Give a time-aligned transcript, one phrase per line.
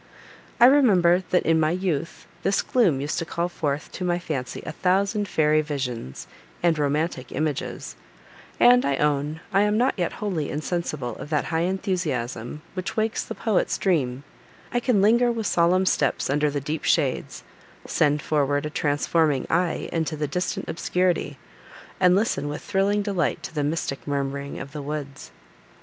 [0.59, 4.63] "I remember that in my youth this gloom used to call forth to my fancy
[4.65, 6.25] a thousand fairy visions,
[6.63, 7.95] and romantic images;
[8.59, 13.23] and, I own, I am not yet wholly insensible of that high enthusiasm, which wakes
[13.23, 14.23] the poet's dream:
[14.73, 17.43] I can linger, with solemn steps, under the deep shades,
[17.85, 21.37] send forward a transforming eye into the distant obscurity,
[21.99, 25.29] and listen with thrilling delight to the mystic murmuring of the woods."